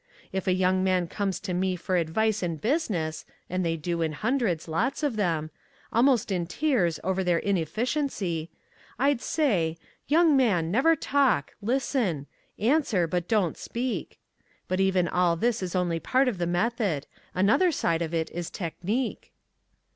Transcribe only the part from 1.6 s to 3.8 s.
for advice in business, and they